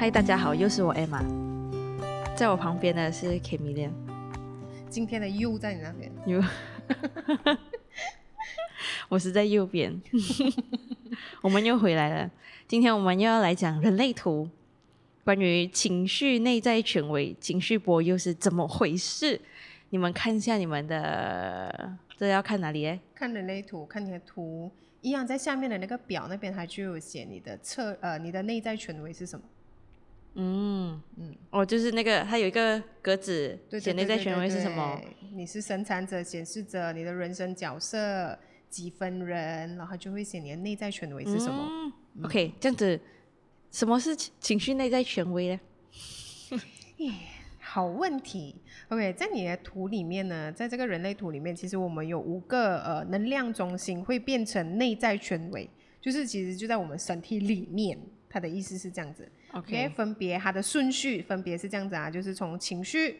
[0.00, 1.22] 嗨，大家好，又是我 Emma，
[2.34, 3.90] 在我旁边的是 k a m i l a
[4.88, 6.42] 今天的 U 在你那边，，U，，
[9.10, 10.00] 我是在右边，
[11.44, 12.30] 我们又回来了。
[12.66, 14.48] 今天我们又要来讲人类图，
[15.22, 19.38] 关于情绪内在权威，情绪波又是怎么回事？
[19.90, 22.86] 你们看一下你们的，这要看哪里？
[22.86, 29.44] 哎，看人类图，看你的图，一样在下面的那个表那边，它就有写你的测呃，你的内在权威是什么？
[30.34, 35.00] 嗯嗯，哦，就是那个，它有一个格子，写内在权威是什么？
[35.32, 42.98] 你是生产者、显示者，你的人生角色几分人，然后就会写你的内在权威是什么？OK，这样子，
[43.72, 45.60] 什么是情绪内在权威呢？
[47.58, 48.56] 好问题。
[48.88, 55.68] OK，在你的图里面呢，在这个人类图里面，其实我们有五个呃能量中心会变成内在权威，
[56.00, 57.98] 就是其实就在我们身体里面。
[58.32, 59.28] 它的意思是这样子。
[59.52, 63.18] OK，分别它的顺序分别是这样子啊，就是从情绪，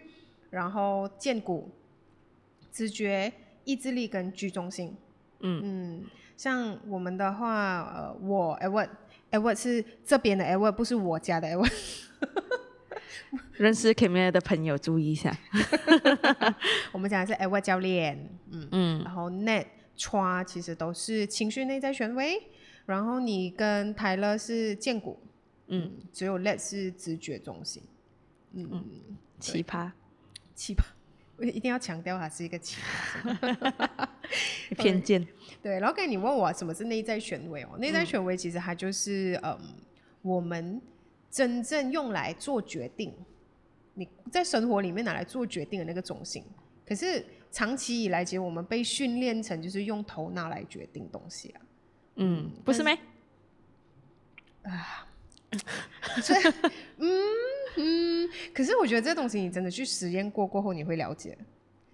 [0.51, 1.71] 然后剑骨、
[2.71, 3.33] 直觉、
[3.65, 4.97] 意志力跟居中心。
[5.41, 5.61] 嗯。
[5.63, 6.05] 嗯，
[6.37, 11.73] 像我们的话，呃，我 Edward，Edward 是这边的 Edward，不是我家的 Edward。
[13.53, 15.37] 认识 Camille 的朋友注意一下，
[16.93, 22.43] 我们讲的是 Edward 教练，嗯嗯，然后 Net、Chua 其实都是情绪内在权威，
[22.87, 25.21] 然后你跟泰勒是剑骨，
[25.71, 27.83] 嗯，只有 Let 是直觉中心，
[28.53, 28.85] 嗯嗯，
[29.39, 29.91] 奇葩，
[30.55, 30.83] 奇葩，
[31.37, 32.79] 我一定要强调它是一个奇
[33.23, 34.09] 葩，
[34.77, 35.27] 偏见，
[35.63, 39.59] 对，然后刚才你问我什么是内在权威哦，内在权威其实它就是嗯。
[40.23, 40.81] 我们。
[41.33, 43.15] 真正用来做决定，
[43.95, 46.43] 你在生活里面拿来做决定的那个中心，
[46.85, 51.61] 可是长期以来，其实我们被训练成就是用头脑来决定东西啊。
[52.17, 52.99] 嗯，不是没
[54.63, 55.07] 啊，
[56.23, 56.41] 所以
[56.99, 57.09] 嗯
[57.77, 61.37] 嗯，可是我觉得这东西你真的去实验过过后，你会了解。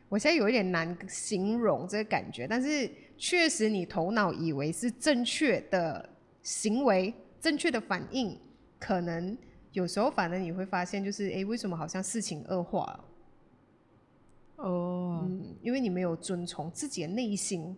[0.08, 6.08] 我现在有一点难形容这个感觉，但是确实你头脑以为是正确的
[6.42, 8.38] 行为，正确的反应。
[8.78, 9.36] 可能
[9.72, 13.04] 有时候，反而你会发现，就是哎，为什么好像事情恶化了？
[14.56, 17.76] 哦，嗯，因为你没有遵从自己的内心。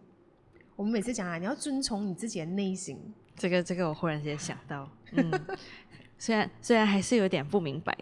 [0.76, 2.98] 我们每次讲啊，你要遵从你自己的内心。
[3.38, 5.31] 这个，这个，我忽然间想到，嗯，
[6.19, 7.97] 虽然虽然还是有点不明白，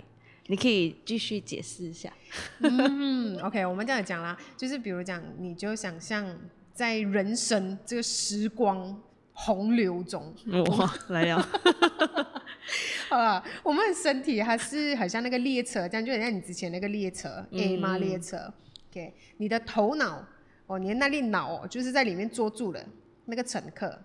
[0.47, 2.13] 你可以继续解释一下。
[2.61, 6.27] 嗯，OK，我们这样讲啦，就是比如讲，你就想象
[6.73, 9.01] 在人生这个时光
[9.33, 10.35] 洪流中，
[10.79, 11.49] 哇，来了。
[13.09, 17.99] 好了，我们的身体还是很像那个列车，这样就很像你之前那个列车 A 吗？
[17.99, 18.53] 列车
[18.91, 20.27] ，OK，你的头脑
[20.67, 22.85] 哦，你的那粒脑就是在里面坐住了
[23.27, 23.97] 那个乘客，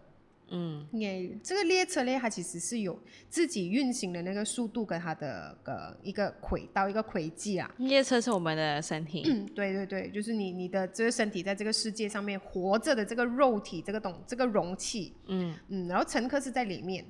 [0.52, 7.74] 嗯，你这个列车呢，它其实是有自己运行的那个速度跟它的个一个轨道一个轨迹啊。
[7.78, 15.56] 列车是我们的身体，嗯对对对，就是你你的这个身体在这个世界上面活着的这个肉体这个东这个容器，嗯。
[15.70, 17.06] 嗯，然后乘客是在里面。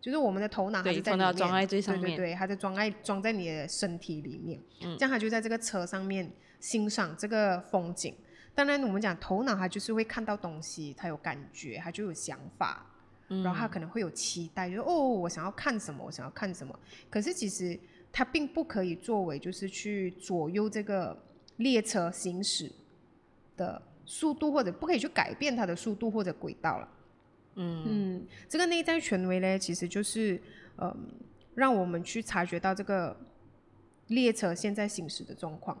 [0.00, 4.96] 就是我们的头脑还是在里面，对对对，它在装爱装在你的身体里面，嗯。
[4.96, 8.14] 这样它就在这个车上面欣赏这个风景。
[8.54, 12.84] 当然，我们讲头脑，它就是会看到东西，它有感觉，它就有想法，
[13.28, 16.78] 然后它可能会有期待，就哦，我想要看什么，我想要看什么。
[17.08, 17.78] 可是其实
[18.12, 21.16] 它并不可以作为就是去左右这个
[21.56, 22.70] 列车行驶
[23.56, 26.88] 的速度，或者不可以去改变它的速度或者轨道了。
[27.54, 30.40] 嗯这个内在权威呢，其实就是，
[30.78, 31.08] 嗯，
[31.54, 33.16] 让我们去察觉到这个
[34.08, 35.78] 列车现在行驶的状况。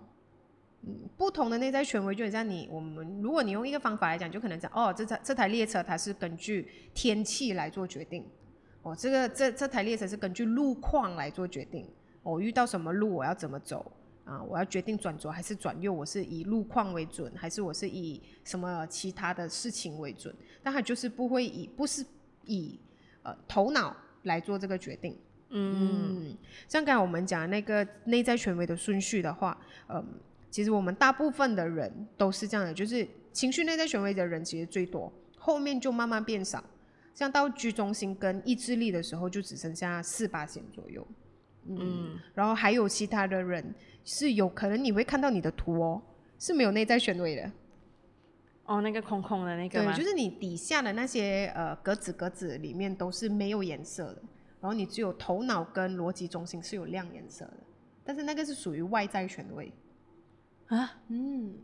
[0.82, 8.24] 嗯，不同的内在权威，就很像你，我们如果你用一个方法来讲，就可能讲，哦，这台这台列车它是根据天气来做决定，
[8.82, 11.86] 哦，这个这这台列车是根据路况来做决定，
[12.22, 13.92] 我遇到什么路我要怎么走。
[14.22, 20.32] 啊，我要决定转左还是转右，我是以路况为准，还是我是以什么其他的事情为准？
[20.62, 22.04] 但它就是不会以，不是
[22.44, 22.78] 以
[23.24, 25.18] 呃头脑来做这个决定。
[25.48, 26.36] 嗯，
[26.68, 30.06] 像刚才我们讲那个内在权威的顺序的话，嗯，
[30.50, 36.62] 其实我们大部分的人都是这样的，就是情绪内在权威的人其实最多，后面就慢慢变少，
[37.14, 41.06] 像到居中心跟意志力的时候，就只剩下四八线左右。
[41.66, 43.74] 嗯，然后还有其他的人。
[44.02, 46.00] 是有可能你会看到你的图哦，
[46.38, 47.52] 是没有内在权威的。
[48.64, 54.22] 哦，那个空空的那个对，就是你底下的那些呃格子格子里面都是没有颜色的，
[54.58, 57.58] 然后你只有头脑跟逻辑中心是有亮颜色的，
[58.02, 59.70] 但是那个是属于外在权威
[60.70, 60.98] 啊。
[61.08, 61.54] 嗯，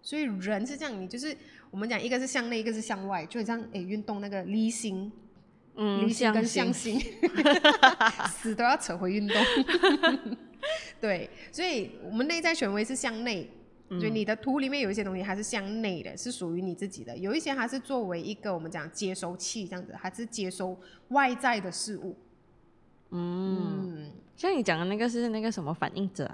[0.00, 1.36] 所以人是这样，你就是
[1.70, 5.10] 我们讲一个是向内，一个是向外，就像诶运动那个离心
[5.76, 7.00] 嗯，离心跟向心，
[8.30, 9.36] 死都要扯回运动。
[11.00, 13.50] 对，所以我们内在权威是向内，
[13.88, 22.16] 所以你的图里面有一些东西它是向内的，是属于你自己的；有一些它是作为一个我们讲接收器这样子，它是接收外在的事物。
[23.10, 26.30] 嗯，像你讲的那个是那个什么反应者？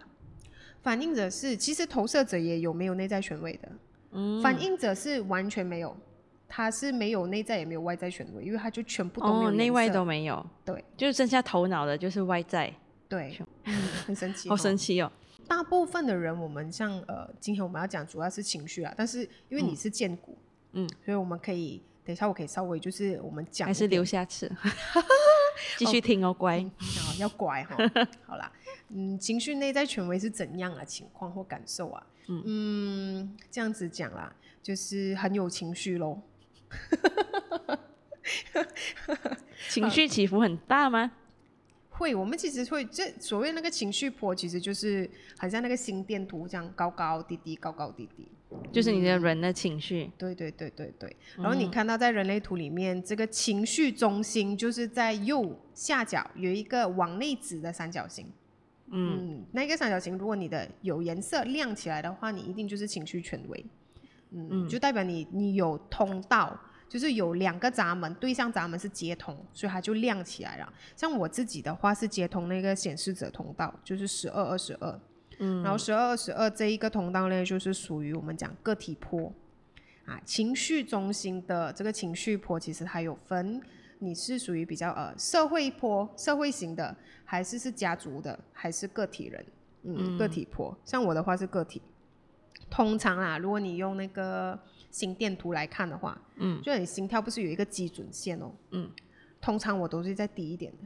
[0.83, 3.69] 反应者是其实投射者也有没有内在权威的？
[4.13, 5.97] 嗯，反应者是完全没有。
[6.53, 12.75] 他是没有内在也没有外在权威，因为他就全部都没有内外都没有，对，就是剩下头脑的，就是外在，
[13.09, 13.39] 对，
[14.05, 15.13] 很神奇，好神奇哦。
[15.47, 20.37] 大部分的人，我们像呃，今天我们要讲主要是情绪啊，但是因为你是剑骨，
[20.73, 24.51] 嗯，所以我们可以等一下我可以稍微就是我们讲，还是留下次，
[25.79, 26.69] 继续听哦，乖，
[27.17, 27.77] 要乖哈。
[28.27, 28.51] 好啦，
[28.93, 32.07] 嗯，情绪内在权威是怎样的情况或感受啊？
[32.29, 36.21] 嗯，这样子讲啦，就是很有情绪喽。
[39.69, 41.13] 情绪起伏很大吗？
[41.91, 48.27] 会，我们其实会，这所谓那个情绪波，其实就是很像那个心电图这样，高高低低，高高低低，
[48.73, 50.11] 就是你的人的情绪。
[50.17, 51.17] 对对对对对。
[51.37, 58.27] 然后你看到在人类图里面，这个情绪中心就是在右下角有一个往内指的三角形。
[58.91, 63.65] 嗯，那一个三角形，如果你的有颜色亮起来的话，你一定就是情绪权威。
[64.33, 66.57] 嗯，就代表你你有通道，
[66.89, 70.73] 就是有两个闸门，对向闸门是接通，所以它就亮起来了。
[70.97, 75.01] 像我自己的话是接通那个显示者通道，就是十二二十二，
[75.39, 79.33] 嗯，然后十二二十二这一个通道呢，就是属于我们讲个体坡
[80.05, 83.61] 啊，情绪中心的这个情绪坡，其实它有分，
[84.01, 86.95] 你是属于比较呃社会坡、社会型的，
[87.25, 89.47] 还是是家族的，还是个体人？
[89.83, 91.81] 嗯，个体坡，像我的话是个体。
[92.69, 94.59] 通常啊，如果你用那个
[94.91, 98.91] 心电图来看的话，嗯，就你心跳不是有一个基准线哦，嗯，
[99.41, 100.79] 通常我都是在低一点的，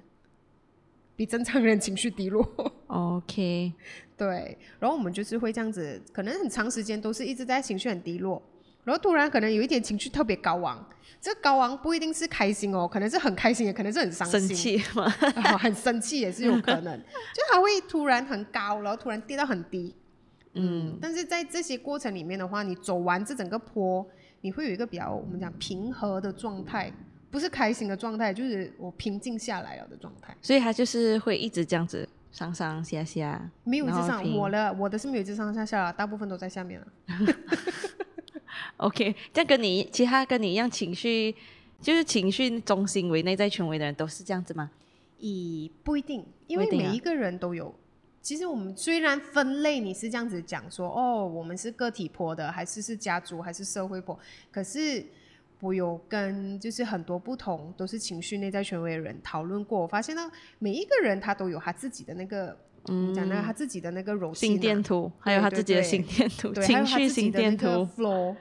[1.16, 2.46] 比正常人情绪低落。
[2.86, 3.72] OK，
[4.16, 8.40] 对，然后我们就是会这样子，可能很长时间都是一直在情绪很低落，
[8.84, 10.86] 然后突然可能有一点情绪特别高昂，
[11.20, 15.08] 这高昂不一定是开心哦，可能是很开心，也可能是很伤心，生气吗？
[15.58, 16.98] 很生气也是有可能，
[17.34, 19.94] 就它会突然很高，然后突然跌到很低。
[20.52, 24.06] 嗯，但是在这些过程里面的话，你走完这整个坡，
[24.42, 26.92] 你会有一个比较我们讲平和的状态，
[27.30, 30.36] 不是开心的状态，就是我平静下来了的状态。
[30.40, 34.22] 所以它就是会一直这样子上上下下，没有一直上。
[34.36, 36.86] 我的我的是没有一直上上下下，大部分都在下面了。
[38.76, 41.34] OK，这样跟你其他跟你一样情绪，
[41.80, 44.70] 就是情绪中心为内在权威的人都是这样子吗？
[45.18, 47.74] 以不一定，因为每一个人都有。
[48.20, 54.18] 其实我们虽然分类你是这样子讲说，哦，我们是个体坡的，还是是家族，还是社会坡？
[54.50, 55.04] 可是
[55.60, 62.56] 我有跟就是很多不同都是情绪内在权威的人讨论过，我发现呢，每一个人他都有他自己的那个，
[62.88, 67.66] 嗯，讲到他自己的那个柔心电图，还有他自己的心电图，情绪心电图
[67.96, 68.36] ，flow，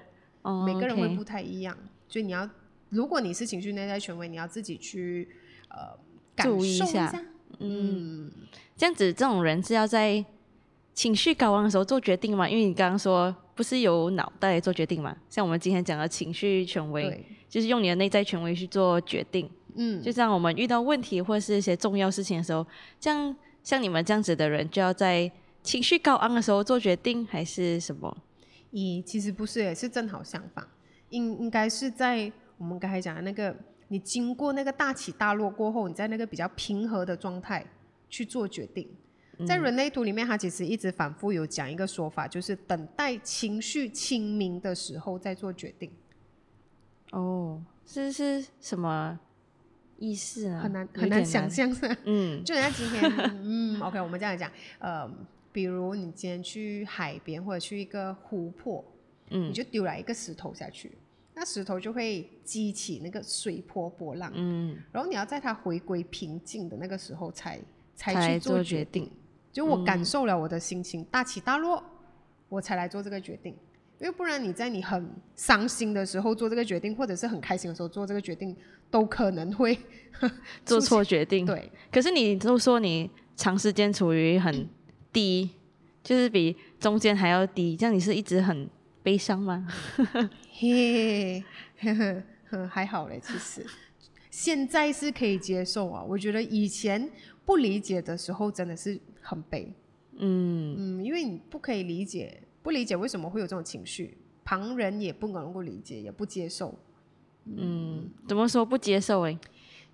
[0.66, 2.50] 每个人会不太一样，所以你要，
[2.90, 5.30] 如果你是情绪内在权威，你要自己去
[5.70, 5.98] 呃
[6.44, 7.14] 注意一下。
[7.60, 8.32] 嗯，
[8.76, 10.24] 这样子，这种人是要在
[10.94, 12.50] 情绪高昂的时候做决定嘛？
[12.50, 15.16] 因为你刚刚说不是由脑袋做决定嘛？
[15.30, 19.50] 像我们今天讲的情绪权威，就是用你的内在权威去做决定。
[19.76, 22.66] 嗯，就像我们遇到问题或是一些重要事情的时候，
[23.00, 25.32] 这样像你们这样子的人，就要在
[25.64, 28.16] 情绪高昂的时候做决定，还是什么？
[28.72, 30.68] 咦，其实不是，也是正好相反，
[31.10, 33.56] 应应该是在我们刚才讲的那个。
[33.90, 37.64] 你经过那个大起大落过后，你在那个比较平和的状态
[38.10, 38.90] 去做决定。
[39.46, 45.92] 在人类图里面，它其实一直反复有讲一个说法，就是等待情绪清明的时候再做决定。
[47.12, 49.20] 哦，是是什么
[50.04, 50.60] 意思啊？
[50.60, 53.02] 很难很难想象是 嗯，就人家今天
[53.42, 55.10] 嗯， OK，我们这样讲，呃，
[55.54, 58.84] 比如你今天去海边或者去一个湖泊，
[59.30, 60.92] 嗯，你就丢了一个石头下去。
[61.36, 67.60] 那石头就会激起那个水波波浪，嗯，然后你要在它回归平静的那个时候才
[67.96, 69.10] 才去做决定。
[69.52, 71.84] 就我感受了我的心情大起大落，
[72.50, 73.56] 我才来做这个决定。
[74.04, 78.54] 因为不然你在你很伤心的时候做这个决定，或者是很开心的时候做这个决定，
[78.92, 79.80] 都可能会
[80.66, 81.46] 做错决定。
[81.46, 84.68] 对，可是你都说你长时间处于很
[85.14, 85.52] 低，
[86.04, 88.70] 就是比中间还要低，这样你是一直很
[89.02, 89.66] 悲伤吗？
[90.52, 91.42] 嘿，
[92.70, 93.66] 还好嘞，其实
[94.30, 96.04] 现在是可以接受啊。
[96.04, 97.10] 我觉得以前
[97.46, 99.74] 不理解的时候真的是很悲，
[100.18, 106.74] 嗯嗯，因为你不可以理解，不理解为什么会有这种情绪，旁人也不能够理解，也不接受。
[107.46, 109.22] 嗯，怎么说不接受？
[109.24, 109.38] 哎，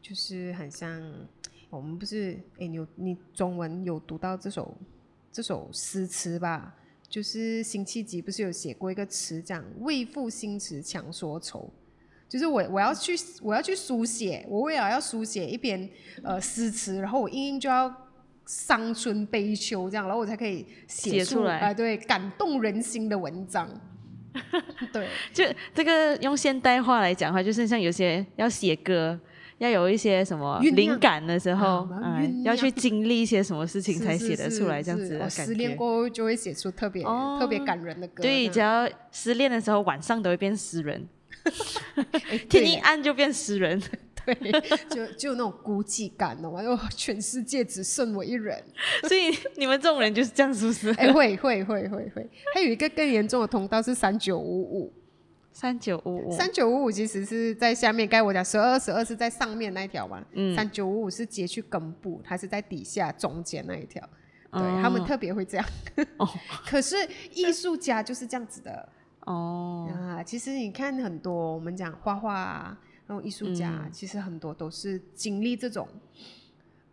[0.01, 1.01] 就是很像
[1.71, 4.77] 我们不是哎，你有你中文有读到这首
[5.31, 6.75] 这首诗词吧？
[7.09, 11.67] 就是辛弃疾不是有写过一个词，讲“为赋新词强说愁”，
[12.29, 15.89] 就是我我要去我要去书写，我为了要书写一篇
[16.21, 17.89] 呃诗词，然后我硬硬就要
[18.49, 23.69] 伤春悲秋这样，然后我才可以写出来啊，对，感动人心的文章。
[24.91, 29.19] 对，就这个用现代话来讲的话，就是像有些要写歌。
[29.59, 35.45] 要有一些什么灵感的时候，嗯，要去经历一些什么事情才写得出来这样子的感觉。
[35.47, 38.23] 失恋过后就会写出特别特别感人的歌。
[38.23, 41.05] 对，只要失恋的时候，晚上都会变诗人。
[42.47, 43.81] 天一暗就变诗人。
[44.25, 44.35] 对，
[44.89, 48.63] 就就那种孤寂感哦，又全世界只剩我一人。
[49.07, 50.89] 所以你们这种人就是这样，是不是？
[50.91, 52.29] 哎， 会会会会会。
[52.53, 54.93] 还有一个更严重的通道是三九五五。
[55.51, 58.07] 三九五五，三九五五其实是在下面。
[58.07, 60.23] 该我讲十二十二是在上面那一条嘛？
[60.33, 64.01] 嗯，三九五五是接去根部，它是在底下中间那一条。
[64.51, 65.65] 对他们特别会这样。
[66.17, 66.27] 哦，
[66.65, 66.95] 可是
[67.33, 68.87] 艺术家就是这样子的。
[69.25, 72.77] 哦啊，其实你看很多我们讲画画啊，
[73.09, 75.85] 那种艺术家，其实很多都是经历这种，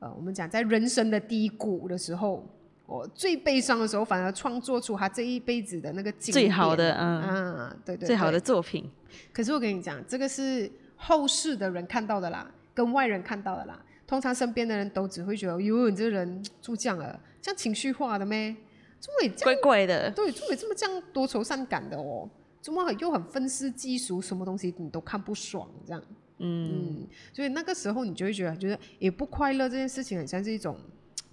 [0.01, 2.45] 呃，我们讲在人生的低谷的时候。
[2.89, 8.89] 我最悲伤的时候，反而创作出他这一辈子的那个最好的，嗯啊，对对，最好的作品。
[9.33, 13.85] 可是我跟你讲，这个是后世的人看到的啦，跟外人看到的啦。
[14.07, 18.55] 通常身边的人都只会觉得，哟，你这人就这样了，这样情绪化的咩？
[19.01, 20.09] 怎么怪怪的？
[20.13, 22.31] 对，怎么这么这样多愁善感的哦？
[22.67, 26.03] 怎么又很愤世嫉俗，什么东西你都看不爽这样？
[26.39, 30.77] 嗯，所以那个时候你就会觉得，觉得也不快乐这件事情，很像是一种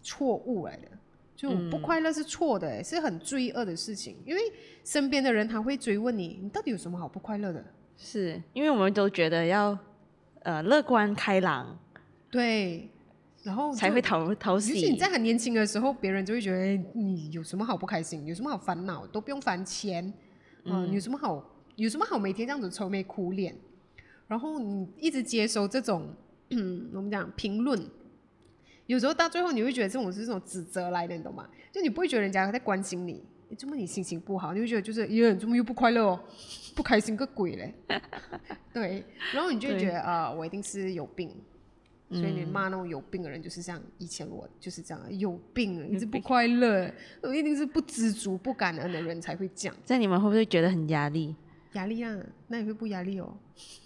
[0.04, 0.88] 错误来的。
[1.36, 4.16] 就不快乐是错的，是很罪恶的事情。
[4.24, 4.42] 因为
[4.86, 7.66] 身边的人他会追问你，你到底有什么好不快乐的？
[7.98, 9.76] 是因为我们都觉得要
[10.44, 11.80] 呃乐观开朗，
[12.30, 12.88] 对，
[13.42, 14.92] 然后才会讨讨喜。
[14.92, 20.14] 你在很年轻的时候，别人就会觉得你有什么好不开心，有什么好烦恼，都不用烦钱，
[20.66, 23.56] 嗯，有什么好有什么好每天这样子愁眉苦脸，
[24.28, 26.14] 然后你一直接收这种
[26.50, 27.84] 嗯 我们讲评论。
[28.86, 31.48] 有时候到最后，你会觉得这种是这种指责来的，你懂吗？
[31.72, 33.24] 就你不会觉得人家在关心你，
[33.58, 34.54] 怎么你心情不好？
[34.54, 36.20] 你会觉得就是，耶，怎么又不快乐哦？
[36.76, 37.74] 不开心个鬼嘞！
[38.74, 41.34] 对，然后你就觉得啊，我一定是有病，
[42.14, 43.82] 所以你骂那种有病的人就是这样。
[43.98, 46.92] 以前我就是这样，有病，一直不快乐，
[47.22, 49.76] 我一定是不知足、不感恩的人才会这样。
[49.84, 51.36] 在你们会不会觉得很压力？
[51.74, 52.16] 压力啊，
[52.48, 53.36] 那也会不压力哦，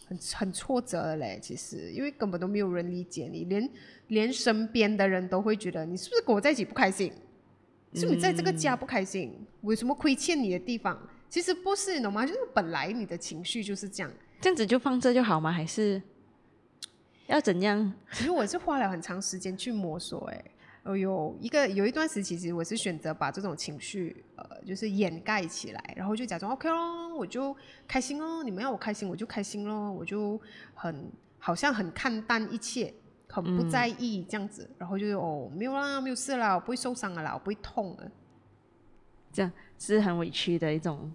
[0.08, 1.40] 很很挫折的嘞。
[1.42, 3.70] 其实，因为根本都没有人理解你，连
[4.08, 7.12] 连身边的人都会觉得你是不是跟我在一起不开心？
[7.94, 9.34] 是不是在这个家不开心？
[9.62, 11.00] 我有什么亏欠你的地方？
[11.30, 12.26] 其实不是，你懂吗？
[12.26, 15.50] 就是本来你的情绪就是这样，这样子就放这就好吗？
[15.50, 16.02] 还是
[17.28, 17.94] 要怎样？
[18.12, 20.44] 其实我是花了很长时间去摸索，哎。
[20.84, 27.54] 哦，有一个有一段时期，其实我是选择把这种情绪，呃，就是掩盖起来，然后就假装 OK 咯，我就
[27.86, 30.40] 开心哦，你们要我开心，我就开心咯，我就
[30.74, 32.94] 很好像很看淡一切，
[33.28, 38.10] 很不在意这样子，然后就哦，没有啦，没有事啦，我不会受伤的啦，我不会痛的，
[39.34, 41.12] 这样是很委屈的一种，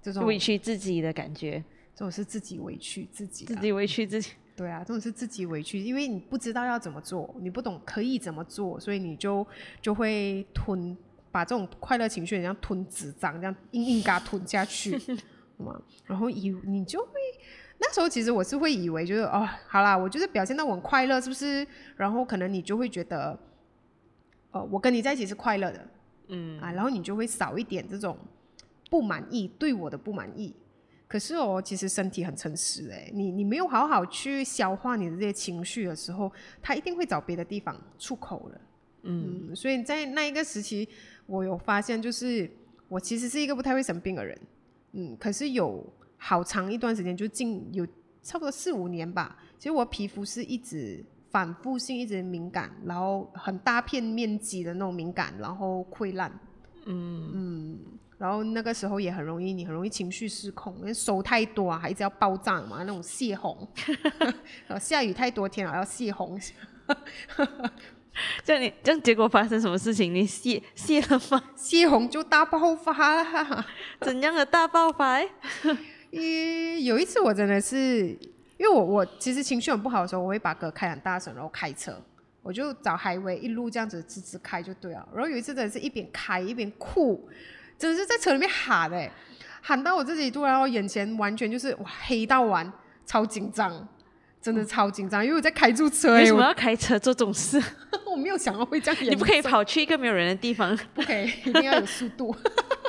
[0.00, 1.62] 这种委屈自己的感觉，
[1.94, 4.30] 这种是自己委屈自己，自己委屈自己。
[4.60, 9.46] 对啊，这种是自己委屈，因为你不知道要怎么做，你不懂可以怎么做，所以你就
[9.80, 10.94] 就会吞，
[11.32, 14.94] 把这种快乐情绪像吞纸张这样硬硬嘎吞下去，
[15.56, 17.10] 嘛，然后以你就会
[17.78, 21.66] 那时候其实我是会以为就是哦，好啦，我就是表现到我很快乐，是不是？
[21.96, 23.38] 然后可能你就会觉得，
[24.50, 25.88] 哦，我跟你在一起是快乐的，
[26.28, 28.18] 嗯啊，然后你就会少一点这种
[28.90, 30.54] 不满意，对我的不满意。
[31.10, 36.30] 可是哦，其实身体很诚实哎，你你没有好好去消化你的这些情绪的时候，
[36.62, 38.60] 他一定会找别的地方出口了。
[39.02, 40.88] 嗯，所以在那一个时期，
[41.26, 42.48] 我有发现，就是
[42.86, 44.40] 我其实是一个不太会生病的人。
[44.92, 45.84] 嗯，可是有
[46.16, 47.84] 好长一段时间，就近有
[48.22, 56.30] 差不多四五年吧，其实我皮肤是一直反复性一直敏感，然后很大片面积的那种敏感，然后溃烂。
[56.86, 57.78] 嗯嗯。
[58.20, 63.66] 然后那个时候也很容易，你很容易情绪失控，因为手太多啊，孩子要爆炸嘛，那种泄洪。
[64.78, 66.38] 下雨太多天了，要泄洪。
[68.44, 70.14] 这样你这样结果发生什么事情？
[70.14, 71.42] 你泄泄了吗？
[71.56, 73.24] 泄洪就大爆发。
[74.02, 75.18] 怎样的大爆发？
[76.12, 78.08] 咦有一次我真的是，
[78.58, 81.98] 因为我我其实情绪很不好的时候，我会把歌开很大声，然后开车，
[82.42, 85.08] 我就找海威一路这样子吱吱开就对了。
[85.14, 87.26] 然后有一次真的是一边开一边哭。
[87.80, 89.10] 真的是在车里面喊哎，
[89.62, 92.70] 喊到我自己突然我眼前完全就是哇黑到完，
[93.06, 93.88] 超紧张，
[94.38, 96.12] 真的超紧张，因为我在开住车。
[96.12, 97.58] 为什么要开车做这种事？
[98.04, 99.04] 我 没有想到会这样。
[99.04, 100.78] 你不可以跑去一个没有人的地方。
[100.92, 102.36] 不可以，一定要有速度。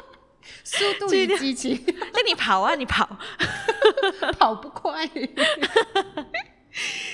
[0.65, 1.81] 速度与激情。
[2.13, 3.17] 那你跑啊，你跑。
[4.38, 5.07] 跑不快。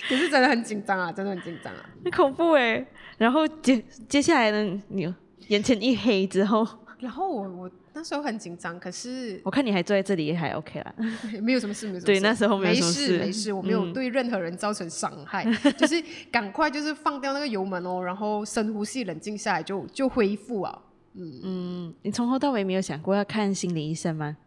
[0.10, 1.86] 可是真的很紧张啊，真的很紧张啊。
[2.03, 2.84] 很恐怖哎。
[3.19, 5.13] 然后接接下来呢，你
[5.50, 6.67] 眼前一黑之后。
[7.00, 7.72] 然后我我。
[7.94, 10.96] 那时候很紧张，可是我看你还坐在这里还 OK 啦，
[11.42, 12.06] 没有什么事，没有什么事。
[12.06, 15.44] 对，那时候没事，没事，我没有对任何人造成伤害，
[15.75, 15.96] 就是
[16.32, 20.80] 赶快就是放掉那个油门哦，然后深呼吸，冷静下来就就恢复啊。
[21.16, 24.38] 嗯嗯，你从头到尾没有想过要看心理医生吗？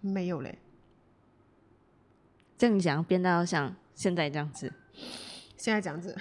[0.00, 0.58] 没有嘞。
[2.56, 4.72] 这样讲变到像现在这样子，
[5.56, 6.16] 现在这样子，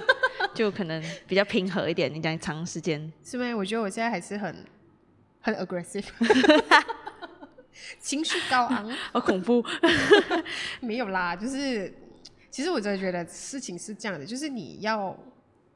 [0.52, 2.12] 就可能比较平和一点。
[2.12, 4.54] 你讲长时间，是因为我觉得我现在还是很。
[5.40, 6.04] 很 aggressive，
[8.00, 9.64] 情绪高昂， 好恐怖。
[10.80, 11.92] 没有啦，就是
[12.50, 15.16] 其实我真的觉得事情是这样的，就是你要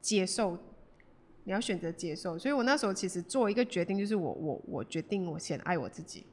[0.00, 0.58] 接受，
[1.44, 2.38] 你要选择接受。
[2.38, 6.26] 所以我那时候其实做一个决定，就是我我我决定我先爱我自己。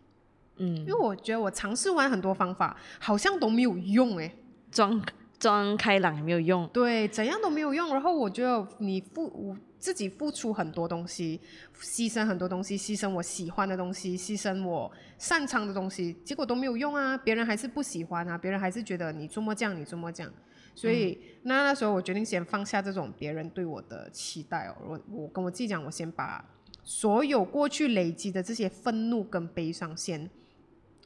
[0.57, 4.33] 嗯，因为我觉得我尝试完很多方法，好像都没有用哎，
[4.71, 5.01] 装
[5.39, 7.93] 装开朗也没有用，对，怎样都没有用。
[7.93, 11.39] 然后我觉得你付自己付出很多东西，
[11.81, 17.17] 牺牲很多东西，牺牲我喜欢的东西，牺牲我擅长的东西，结果都没有用啊！
[17.17, 20.31] 别人还是不喜欢啊，别人还是觉得你这么这样，你这么这样。
[20.75, 26.43] 所以那那时候我决定先放下这种别人对我的期待哦，我我跟我自己讲，我先把
[26.83, 30.29] 所有过去累积的这些愤怒跟悲伤先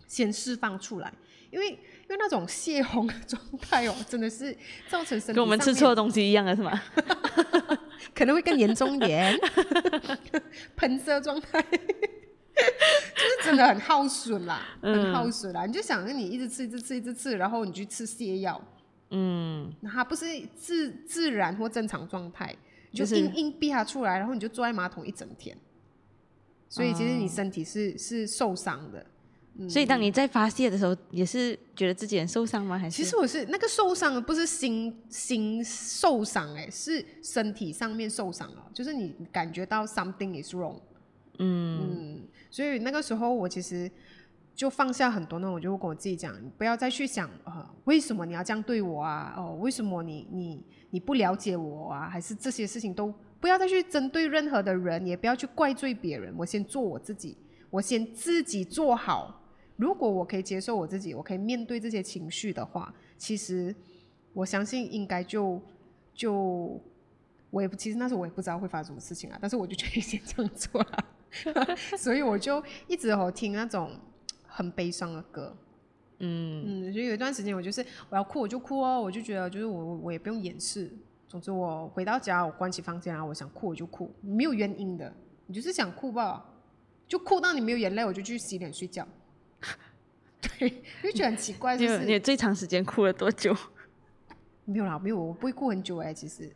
[0.08, 1.14] 先释放出来，
[1.52, 1.78] 因为。
[2.04, 4.56] 因为那种泄洪的状态哦，真的是
[4.90, 6.80] 造成身跟我们吃错东西一样的是吗？
[8.14, 9.38] 可能会更严重一点，
[10.76, 15.66] 喷射状态，就是真的很耗损啦，很耗损啦。
[15.66, 18.62] 你就想着你一直吃，一直吃，一直吃，然后你去吃泻药，
[19.12, 20.26] 嗯，那它不是
[20.56, 22.56] 自自然或正常状态，
[22.94, 25.58] 就硬硬逼它出来，然后你就坐在马桶一整天，
[26.70, 29.06] 所以其实你身体是是受伤的。
[29.70, 32.76] 所以，当你在发泄的时候，也是觉得自己很受伤吗？
[32.76, 33.04] 还是？
[33.04, 40.80] 其实我是那个受伤，不是心心受伤，哎，是身体上面受伤了，就是你感觉到 something is wrong。
[41.38, 43.90] 嗯嗯，所以那个时候我其实
[44.56, 49.36] 就放下很多，那我就跟我自己讲，不要再去想啊，为什么你要这样对我啊？
[49.38, 52.10] 哦，为什么你你你不了解我啊？
[52.10, 56.34] 还是这些事情都不要再去针对任何的人，也不要去怪罪别人。
[56.36, 57.38] 我先做我自己，
[57.70, 59.42] 我先自己做好。
[59.76, 63.76] 如果我可以接受我自己，我可以面对这些情绪的话，其实
[64.34, 65.60] 我相信应该就
[66.14, 66.80] 就
[67.50, 71.06] 我也不，其实那时候我也不知道会发生什么事情啊，但是我就决定先这样做了，
[71.98, 73.92] 所以我就一直哦听那种
[74.46, 75.56] 很悲伤的歌，
[76.20, 80.92] 嗯嗯，所以有一段时间我就是我要哭我就哭哦，我就觉得就是我我也不用掩饰，
[81.28, 85.12] 总之我回到家我关起房间啊，我想哭我就哭，没有原因的，
[85.48, 86.46] 你就是想哭吧，
[87.08, 89.08] 就哭到你没有眼泪，我就去洗脸睡觉。
[90.70, 93.56] 对，就觉得很奇怪， 就是你最长时间哭了多久？
[94.66, 96.50] 没有啦，没有，我不会哭很久哎，其实，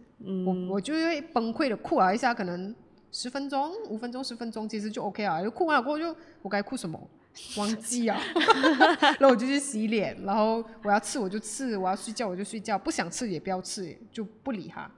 [0.46, 2.74] 我我就会崩溃的哭了一下，可能
[3.12, 5.43] 十分钟、五分钟、十分钟，其实就 OK 啊。
[5.43, 6.98] 就哭完了过后，就我该哭什么，
[7.58, 8.17] 忘记啊。
[9.20, 14.89] 然后我就去洗脸，然后我要吃我就吃，我要睡觉我就睡觉，不想吃也不要吃，就不理他。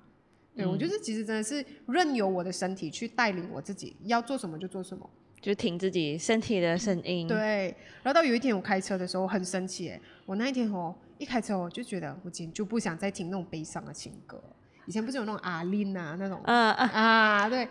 [0.56, 5.10] 对我就是其实真的是任由我的身体去带领我自己，要做什么就做什么。
[5.42, 7.28] 就听自己身体的声音。
[7.28, 14.42] 对，然后到有一天我开车的时候很生气，哎，我那一天哦一开车我就觉得我今天就不想再听那种悲伤的情歌。
[14.86, 17.68] 以前不是有那种阿琳啊那种，啊啊啊，对，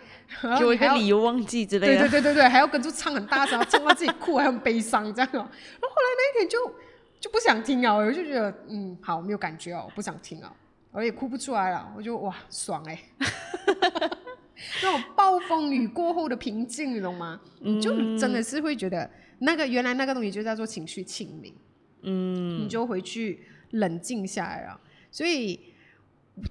[0.57, 1.99] 给我一个理由忘记之类的。
[1.99, 5.43] 对对对对对，还要跟住唱很大声，唱到自己哭还很悲伤这样哦。
[5.43, 6.73] 然后后来那一天就
[7.19, 10.53] 就不想听啊，我就觉得嗯好没有感觉哦，不想听啊，
[10.91, 12.97] 我也哭不出来了，我就哇爽哎。
[14.83, 17.39] 那种暴风雨过后的平静，你懂吗？
[17.61, 21.53] 你就真的是会觉得那个原来那个东西就叫做情绪清明，
[22.01, 23.41] 嗯，你就回去
[23.71, 24.79] 冷静下来了。
[25.11, 25.59] 所以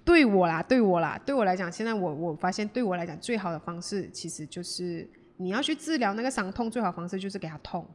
[0.05, 7.87] 对我啦，对我啦，对我来讲，现在我我发现对我来讲最好的方式，其实就是你要去治疗那个伤痛，最好方式就是给他痛，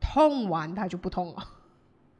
[0.00, 1.54] 痛完他就不痛了。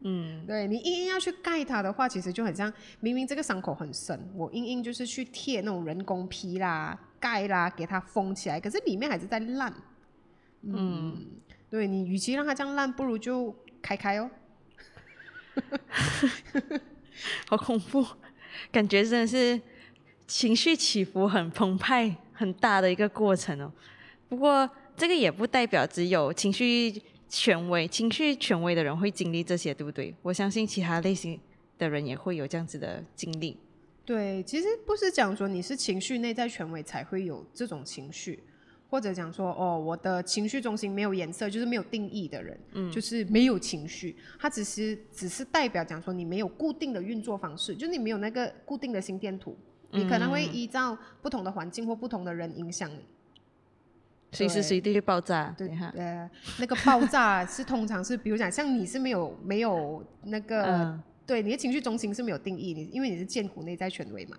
[0.00, 6.96] 嗯，对你硬硬要去盖它的话，其实就很像明明这个伤口很深，我硬硬就是去贴那种人工皮啦。
[7.20, 9.72] 盖啦，给它封起来，可是里面还是在烂。
[10.62, 11.16] 嗯，
[11.70, 14.30] 对你，与其让它这样烂，不如就开开哦。
[17.48, 18.06] 好恐怖，
[18.70, 19.60] 感觉真的是
[20.26, 23.72] 情绪起伏很澎湃、很大的一个过程哦。
[24.28, 30.14] 不过这个也不代表只有情绪权威、情绪权威的人会经历这些，对不对？
[30.22, 31.40] 我相信其他类型
[31.76, 33.56] 的人也会有这样子的经历。
[34.08, 38.42] 对，其实不是讲说你是情绪内在权威才会有这种情绪，
[38.88, 49.54] 或者讲说哦，我的情绪中心没有颜色，就是没有定义的人，嗯，就是没有情绪，它只是只是代表讲说你没有固定的运作方式，就是你没有那个固定的心电图，
[49.90, 53.04] 你可能会依照不同的环境或不同的人影响你，
[54.32, 56.02] 随时随地会爆炸，对哈，对，
[56.58, 60.98] 那个爆炸是通常是比如讲像你是没有没有那个。
[61.28, 64.38] 对你的情绪中心是没有定义，你因为你是剑湖内在权威嘛。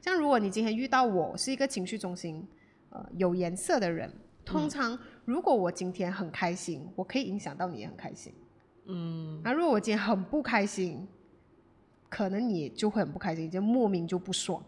[0.00, 2.46] 像如果你今天遇到我是一个情绪中心
[2.90, 4.08] 呃有颜色的人，
[4.44, 8.32] 通常如果我今天很开心，我可以影响到你也很开心。
[8.84, 9.40] 嗯。
[9.42, 11.08] 那如果我今天很不开心，
[12.08, 14.62] 可能你就会很不开心，就莫名就不爽。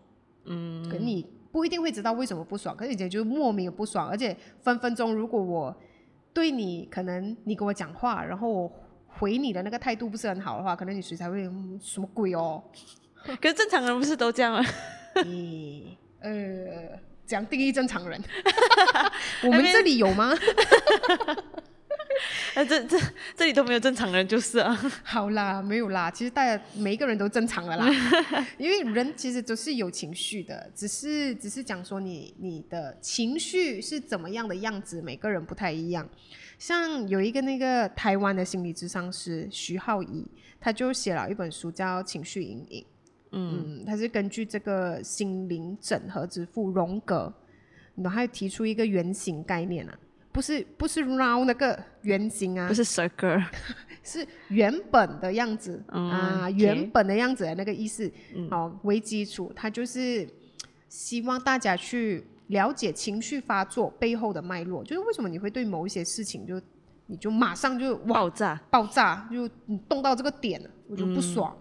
[0.47, 0.89] 嗯。
[0.91, 5.77] 可你不一定会知道为什么不爽，可是你今天就莫名的不爽，而且分分钟如果我
[6.33, 8.73] 对你可能你跟我讲话，然后我。
[9.21, 11.43] 回你的那个态度不是很好的话，可能你谁才会
[11.83, 12.63] 什么鬼哦？
[13.41, 14.65] 可是正常人不是都这样吗？
[15.17, 15.83] 咦，
[16.21, 18.19] 呃，讲定义正常人，
[19.45, 20.33] 我们这里有吗？
[22.55, 22.99] 啊， 这这
[23.37, 24.75] 这里都没有正常人就是啊。
[25.05, 27.87] 好啦，没有啦，其实大家每一个人都正常的啦，
[28.57, 36.09] 因为人其实都是有情绪的，只是只是讲说你你的情绪是怎么样的样子，每个人不太一样。
[36.61, 40.27] 像有一个那个台湾的心理智商师徐浩怡，
[40.61, 42.83] 他就写了一本书叫《情绪阴影》。
[43.33, 47.33] 嗯，他是根据这个心灵整合之父荣格，
[47.97, 49.99] 然后提出一个圆形概念啊，
[50.33, 53.43] 不是不是 round 那个圆形啊，不是 circle，
[54.05, 58.13] 是原本的样子啊，原本的样子的那个意思。
[58.51, 60.29] 好，为基础，他就是
[60.91, 62.23] 希望大家去。
[62.51, 66.61] 了解情绪发作背后的脉络，就是为什么你会对某一些事情就
[67.07, 71.57] 你就马上就爆炸爆炸，就你动到这个点了，我就不爽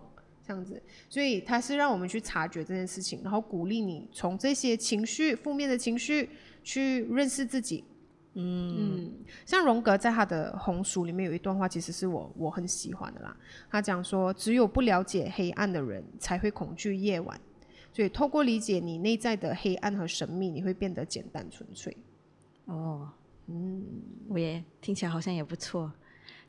[0.45, 0.82] 这样子。
[1.08, 6.30] 所以他是让我们去察觉这件事情，然后鼓励你从这些情绪负面的情绪
[6.63, 7.84] 去认识自己。
[8.36, 9.12] 嗯，
[9.45, 13.36] 像荣格在他的红书里面有一段话，其实是我我很喜欢的啦。
[13.69, 17.39] 他讲说，只有不了解黑暗的人才会恐惧夜晚。
[17.91, 21.95] 所以，透过理解你内在的黑暗和神秘，你会变得简单纯粹。
[22.65, 23.10] 哦，
[23.47, 23.84] 嗯，
[24.30, 25.91] 我也听起来好像也不错。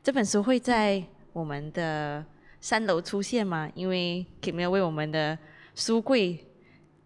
[0.03, 2.23] 这本书会在我们的
[2.59, 3.69] 三楼出现吗？
[3.73, 5.37] 因为 Kim 为我们的
[5.75, 6.45] 书柜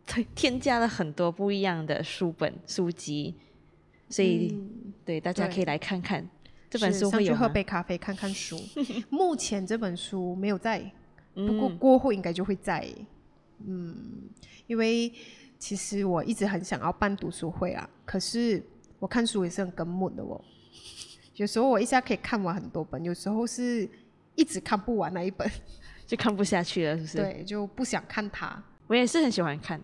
[0.05, 3.35] 添添加了很多不一样的书本书籍，
[4.09, 4.55] 所以
[5.03, 6.29] 对大家可以来看看
[6.69, 7.09] 这本书。
[7.09, 8.59] 会去喝杯咖啡，看看书。
[9.09, 10.91] 目前这本书没有在，
[11.33, 12.85] 不过过后应该就会在。
[12.97, 13.05] 嗯，
[14.67, 15.11] 因为
[15.57, 18.61] 其实我一直很想要办读书会啊，可是
[18.99, 20.39] 我看书也是很根本的哦。
[21.35, 23.89] 有时候我一下可以看完很多本，有时候是
[24.35, 25.49] 一直看不完那一本，
[26.07, 27.17] 就看不下去了，是不是？
[27.17, 28.63] 对，就不想看它。
[28.87, 29.81] 我也是很喜欢看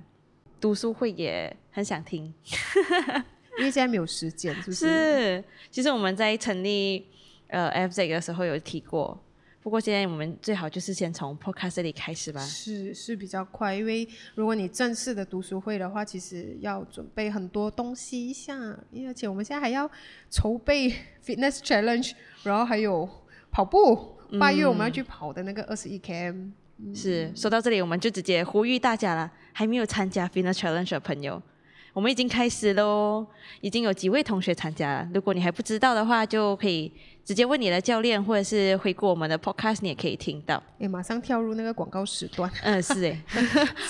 [0.59, 2.33] 读书会，也很想听，
[3.57, 4.87] 因为现在没有时间，是不是？
[4.87, 5.43] 是。
[5.69, 7.07] 其实我们在成立
[7.47, 9.21] 呃 FZ 的时候有提过。
[9.61, 12.41] 不过现在我们最好就是先从 podcast 这里开始吧。
[12.41, 18.57] 是是比较快，因为如果你正式的读书会的话，其实要准备很多东西一下，
[19.07, 19.89] 而且我们现在还要
[20.31, 20.89] 筹备
[21.23, 23.07] fitness challenge，然后还有
[23.51, 26.51] 跑步，八月我们要去跑的那个二十一 km。
[26.95, 31.39] 是，说到这里，我们就直接呼吁大家了，还没有参加 fitness challenge 的朋友。
[31.93, 33.25] 我们已经开始喽，
[33.59, 35.09] 已经有几位同学参加了。
[35.13, 36.89] 如果你还不知道的话，就可以
[37.25, 40.61] 直接问你的教练，或者是回顾我们的 podcast，你也可以听到。
[40.79, 42.49] 哎，马上跳入那个广告时段。
[42.63, 43.21] 嗯，是哎，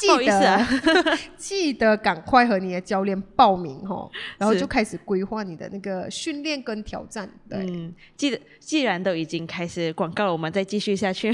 [0.07, 0.67] 不好意思啊，
[1.37, 4.09] 记得赶快和你的教练报名哦，
[4.39, 7.29] 然后就开始规划你的那个训练跟挑战。
[7.51, 11.31] 嗯，记得既然都已经开始广告了，我们再继续下去。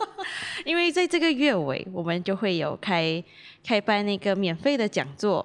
[0.64, 3.22] 因为在这个月尾，我们就会有开
[3.62, 5.44] 开办那个免费的讲座。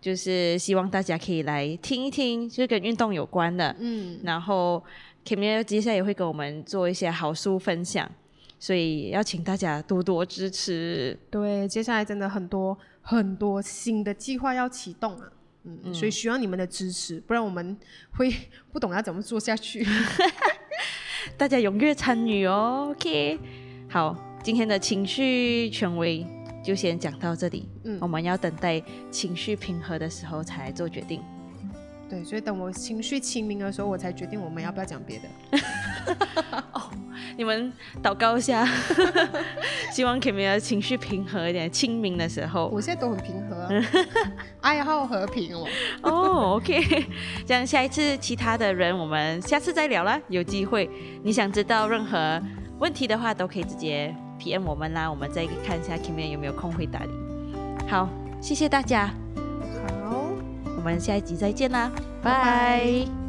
[0.00, 3.74] 就是希望大家可以来听一听，就是跟运动有关的。
[3.78, 4.82] 嗯，然后
[5.24, 8.08] Kimi 接下来也会跟我们做一些好书分享，
[8.60, 11.18] 所以要请大家多多支持。
[11.30, 15.28] 对，接下来真的很多很多新的计划要启动啊，
[15.64, 17.76] 嗯，所以需要你们的支持，不然我们
[18.12, 18.32] 会
[18.72, 19.84] 不懂要怎么做下去。
[21.36, 23.38] 大家踊跃参与哦，OK。
[23.88, 26.35] 好，今天的情绪权威。
[26.66, 31.22] 就先讲到这里，嗯，我们要等待情绪平和的时候才做决定。
[32.08, 36.58] 对，所以等我情绪清明的时候，我才决定我们要不要讲别的。
[36.72, 36.90] 哦，
[37.36, 38.66] 你们祷告一下，
[39.94, 42.66] 希望 Kimi 的情绪平和一点，清明的时候。
[42.66, 43.68] 我现在都很平和，
[44.60, 45.68] 爱好和平哦。
[46.02, 47.06] 哦，OK，
[47.46, 50.20] 这样下一次其他的人，我们下次再聊啦。
[50.28, 50.90] 有机会，
[51.22, 52.42] 你想知道任何
[52.80, 54.12] 问题的话，都可以直接。
[54.40, 57.10] PM 我们啦，我们再看一下 Kimi 有没有空会打理。
[57.88, 58.08] 好，
[58.40, 59.10] 谢谢大家。
[60.02, 60.24] 好，
[60.76, 61.90] 我们下一集再见啦，
[62.22, 63.25] 拜拜。